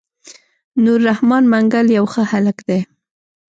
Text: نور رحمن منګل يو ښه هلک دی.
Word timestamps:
نور 0.83 0.99
رحمن 1.09 1.43
منګل 1.51 1.87
يو 1.97 2.05
ښه 2.13 2.23
هلک 2.31 2.57
دی. 2.67 2.79